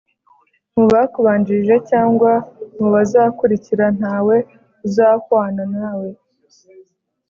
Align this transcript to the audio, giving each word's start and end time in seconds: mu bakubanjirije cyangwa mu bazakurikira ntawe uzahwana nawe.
mu 0.75 0.83
bakubanjirije 0.91 1.75
cyangwa 1.89 2.31
mu 2.79 2.87
bazakurikira 2.95 3.85
ntawe 3.97 4.35
uzahwana 4.85 5.63
nawe. 5.75 6.09